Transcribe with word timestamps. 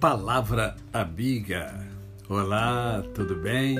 Palavra 0.00 0.76
Amiga. 0.92 1.84
Olá, 2.28 3.02
tudo 3.12 3.34
bem? 3.34 3.78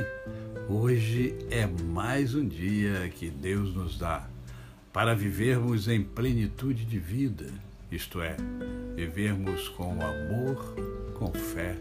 Hoje 0.68 1.36
é 1.48 1.64
mais 1.64 2.34
um 2.34 2.44
dia 2.44 3.08
que 3.08 3.30
Deus 3.30 3.72
nos 3.72 3.96
dá 3.96 4.28
para 4.92 5.14
vivermos 5.14 5.86
em 5.86 6.02
plenitude 6.02 6.84
de 6.84 6.98
vida, 6.98 7.46
isto 7.88 8.20
é, 8.20 8.36
vivermos 8.96 9.68
com 9.68 9.92
amor, 9.92 10.74
com 11.14 11.32
fé 11.32 11.78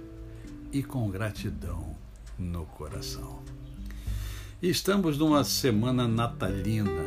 e 0.72 0.84
com 0.84 1.10
gratidão 1.10 1.96
no 2.38 2.64
coração. 2.64 3.42
Estamos 4.62 5.18
numa 5.18 5.44
semana 5.44 6.08
natalina. 6.08 7.06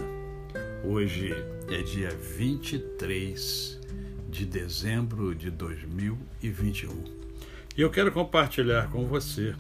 Hoje 0.85 1.33
é 1.69 1.81
dia 1.81 2.11
23 2.11 3.79
de 4.29 4.45
dezembro 4.45 5.33
de 5.33 5.49
2021. 5.49 7.20
E 7.77 7.83
eu 7.83 7.89
quero 7.89 8.11
compartilhar 8.11 8.91
com 8.91 9.07
você 9.07 9.55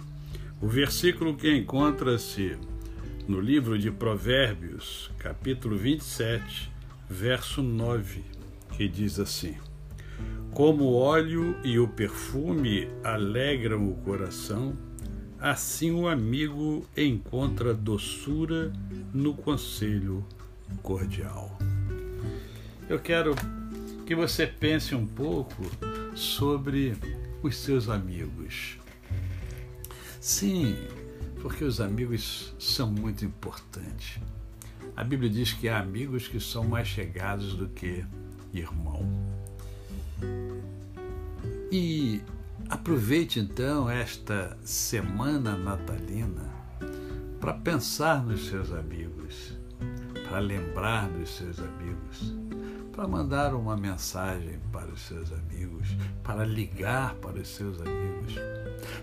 o 0.61 0.67
versículo 0.67 1.37
que 1.37 1.55
encontra-se 1.57 2.57
no 3.27 3.41
livro 3.41 3.79
de 3.79 3.91
Provérbios, 3.91 5.11
capítulo 5.17 5.77
27, 5.77 6.71
verso 7.09 7.63
9, 7.63 8.25
que 8.77 8.89
diz 8.89 9.21
assim: 9.21 9.57
Como 10.53 10.85
o 10.85 10.97
óleo 10.97 11.57
e 11.63 11.79
o 11.79 11.87
perfume 11.87 12.89
alegram 13.05 13.89
o 13.89 13.95
coração, 13.99 14.77
assim 15.39 15.93
o 15.93 16.09
amigo 16.09 16.85
encontra 16.97 17.73
doçura 17.73 18.73
no 19.15 19.35
conselho 19.35 20.27
cordial. 20.83 21.57
Eu 22.89 22.99
quero 22.99 23.37
que 24.05 24.17
você 24.17 24.49
pense 24.49 24.97
um 24.97 25.07
pouco 25.07 25.65
sobre 26.17 26.97
os 27.43 27.57
seus 27.57 27.89
amigos. 27.89 28.79
Sim, 30.21 30.77
porque 31.41 31.65
os 31.65 31.81
amigos 31.81 32.55
são 32.59 32.91
muito 32.91 33.25
importantes. 33.25 34.21
A 34.97 35.03
Bíblia 35.03 35.31
diz 35.31 35.53
que 35.53 35.69
há 35.69 35.79
amigos 35.79 36.29
que 36.29 36.41
são 36.41 36.65
mais 36.65 36.89
chegados 36.89 37.55
do 37.55 37.69
que 37.69 38.05
irmão. 38.53 39.09
E 41.73 42.21
aproveite 42.69 43.39
então 43.39 43.89
esta 43.89 44.59
semana 44.63 45.57
natalina 45.57 46.51
para 47.41 47.55
pensar 47.55 48.23
nos 48.25 48.49
seus 48.49 48.73
amigos, 48.73 49.57
para 50.29 50.41
lembrar 50.41 51.09
dos 51.09 51.31
seus 51.31 51.59
amigos 51.59 52.40
para 53.01 53.09
mandar 53.09 53.55
uma 53.55 53.79
mensagem 53.79 54.59
para 54.71 54.89
os 54.89 55.01
seus 55.01 55.33
amigos, 55.33 55.89
para 56.23 56.45
ligar 56.45 57.15
para 57.15 57.41
os 57.41 57.49
seus 57.49 57.81
amigos, 57.81 58.35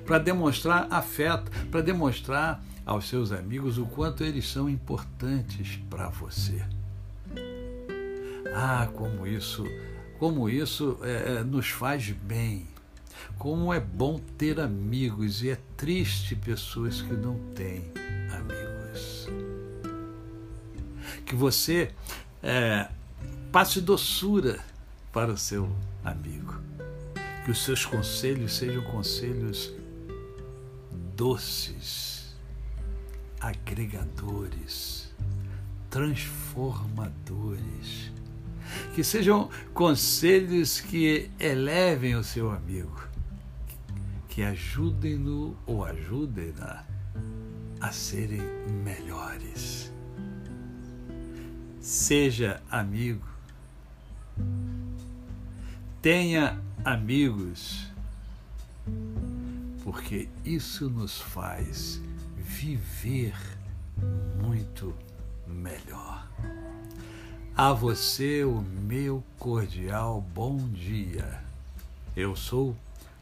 para 0.06 0.20
demonstrar 0.20 0.88
afeto, 0.92 1.52
para 1.72 1.81
demonstrar 1.81 2.64
aos 2.86 3.09
seus 3.09 3.31
amigos 3.31 3.80
o 3.80 3.88
quanto 3.88 4.23
eles 4.23 4.48
são 4.48 4.70
importantes 4.70 5.80
para 5.89 6.09
você. 6.09 6.64
Ah, 8.54 8.88
como 8.94 9.26
isso, 9.26 9.66
como 10.20 10.48
isso 10.48 11.00
é, 11.02 11.38
é, 11.38 11.44
nos 11.44 11.70
faz 11.70 12.11
bem. 12.11 12.67
Como 13.39 13.73
é 13.73 13.80
bom 13.80 14.20
ter 14.38 14.59
amigos 14.59 15.42
e 15.42 15.50
é 15.50 15.58
triste 15.76 16.36
pessoas 16.36 17.02
que 17.02 17.14
não 17.14 17.39
têm 17.56 17.92
amigos. 18.32 19.28
Que 21.26 21.34
você 21.34 21.89
é, 22.44 22.89
Passe 23.58 23.81
doçura 23.81 24.59
para 25.11 25.31
o 25.31 25.38
seu 25.38 25.67
amigo. 26.03 26.61
Que 27.44 27.50
os 27.50 27.66
seus 27.66 27.83
conselhos 27.83 28.55
sejam 28.55 28.83
conselhos 28.83 29.73
doces, 31.15 32.36
agregadores, 33.39 35.11
transformadores. 35.89 38.11
Que 38.93 39.04
sejam 39.04 39.49
conselhos 39.73 40.80
que 40.80 41.32
elevem 41.39 42.15
o 42.15 42.23
seu 42.23 42.52
amigo, 42.52 43.08
que 44.30 44.43
ajudem-no 44.43 45.58
ou 45.65 45.83
ajudem-na 45.83 46.86
a 47.82 47.92
serem 47.92 48.43
melhores. 48.83 49.92
Seja 51.82 52.61
amigo 52.70 53.36
Tenha 56.10 56.58
amigos, 56.86 57.86
porque 59.84 60.30
isso 60.45 60.90
nos 60.90 61.20
faz 61.20 62.02
viver 62.38 63.36
muito 64.42 64.95
melhor. 65.45 66.26
A 67.54 67.73
você 67.73 68.45
o 68.45 68.62
meu 68.62 69.22
cordial 69.38 70.22
bom 70.34 70.58
dia. 70.70 71.44
Eu 72.16 72.38
sou 72.38 72.74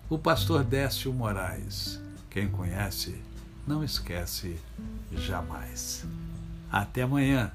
o 0.07 0.19
pastor 0.19 0.63
Décio 0.63 1.11
Moraes. 1.11 1.99
Quem 2.29 2.47
conhece, 2.47 3.19
não 3.65 3.83
esquece 3.83 4.59
jamais. 5.11 6.05
Até 6.71 7.01
amanhã 7.01 7.51